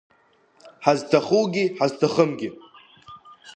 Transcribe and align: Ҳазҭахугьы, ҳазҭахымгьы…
Ҳазҭахугьы, 0.85 1.63
ҳазҭахымгьы… 1.77 2.49